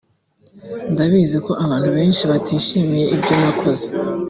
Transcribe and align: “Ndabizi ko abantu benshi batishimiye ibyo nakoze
“Ndabizi 0.91 1.37
ko 1.45 1.51
abantu 1.65 1.89
benshi 1.97 2.23
batishimiye 2.31 3.05
ibyo 3.15 3.35
nakoze 3.41 3.87